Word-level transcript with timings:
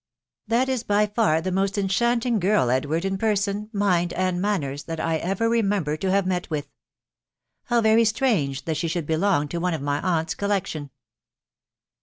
"That 0.47 0.67
is 0.67 0.81
by 0.81 1.05
far 1.05 1.41
the 1.41 1.51
most 1.51 1.77
enchanting 1.77 2.39
girl, 2.39 2.71
Edward, 2.71 3.05
in 3.05 3.19
per 3.19 3.35
son, 3.35 3.69
mind, 3.71 4.13
and 4.13 4.41
manners, 4.41 4.85
that 4.85 4.99
I 4.99 5.17
ever 5.17 5.47
remember 5.47 5.95
to 5.97 6.09
have 6.09 6.25
met 6.25 6.49
with.... 6.49 6.67
How 7.65 7.81
very 7.81 8.05
strange 8.05 8.65
that 8.65 8.77
she 8.77 8.87
should 8.87 9.05
belong 9.05 9.47
to 9.49 9.59
one 9.59 9.75
of 9.75 9.81
my 9.83 10.01
aunt's 10.01 10.33
collection. 10.33 10.89